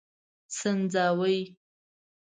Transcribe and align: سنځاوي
سنځاوي 0.57 1.39